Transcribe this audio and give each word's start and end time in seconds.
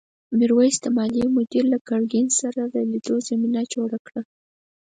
میرويس 0.37 0.75
د 0.81 0.85
مالیې 0.97 1.27
مدیر 1.37 1.63
له 1.73 1.77
ګرګین 1.89 2.27
سره 2.39 2.61
د 2.73 2.75
لیدو 2.91 3.15
زمینه 3.27 3.61
جوړه 3.73 3.97
کړه. 4.07 4.21